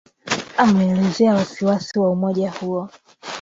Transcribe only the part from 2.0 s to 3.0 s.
umoja huo